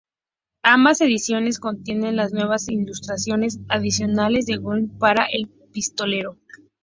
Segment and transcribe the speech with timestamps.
[0.63, 6.37] Ambas ediciones contienen las nuevas ilustraciones adicionales de Whelan para "El Pistolero".